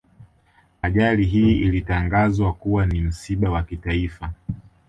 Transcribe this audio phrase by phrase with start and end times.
[0.81, 4.31] Ajali hii ilitangazwa kuwa ni msiba wa kitaifa